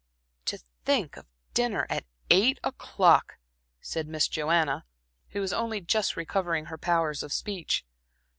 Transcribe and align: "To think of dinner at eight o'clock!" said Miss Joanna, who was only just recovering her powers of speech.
"To 0.45 0.57
think 0.83 1.15
of 1.15 1.27
dinner 1.53 1.85
at 1.87 2.05
eight 2.31 2.59
o'clock!" 2.63 3.37
said 3.81 4.07
Miss 4.07 4.27
Joanna, 4.27 4.83
who 5.29 5.41
was 5.41 5.53
only 5.53 5.79
just 5.79 6.15
recovering 6.17 6.65
her 6.65 6.77
powers 6.79 7.21
of 7.21 7.31
speech. 7.31 7.85